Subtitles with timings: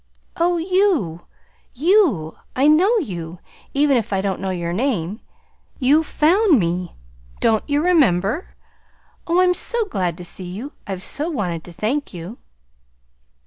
[0.35, 1.27] "Oh, you
[1.75, 2.35] you!
[2.55, 3.37] I know you
[3.75, 5.19] even if I don't know your name.
[5.77, 6.95] You found me!
[7.39, 8.55] Don't you remember?
[9.27, 10.71] Oh, I'm so glad to see you!
[10.87, 12.39] I've so wanted to say thank you!"